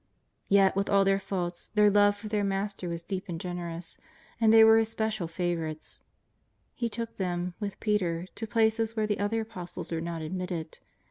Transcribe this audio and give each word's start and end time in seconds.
Yet 0.49 0.75
with 0.75 0.89
all 0.89 1.05
their 1.05 1.19
faults, 1.19 1.69
their 1.75 1.91
love 1.91 2.15
for 2.17 2.27
their 2.27 2.43
Master 2.43 2.89
was 2.89 3.03
deep 3.03 3.25
and 3.29 3.39
generous, 3.39 3.99
and 4.39 4.51
they 4.51 4.63
were 4.63 4.79
His 4.79 4.89
special 4.89 5.27
fa 5.27 5.43
vourites. 5.55 5.99
He 6.73 6.89
took 6.89 7.17
them, 7.17 7.53
with 7.59 7.79
Peter, 7.79 8.25
to 8.33 8.47
places 8.47 8.95
where 8.95 9.05
the 9.05 9.19
other 9.19 9.45
xlpostles 9.45 9.91
were 9.91 10.01
not 10.01 10.23
admitted. 10.23 10.79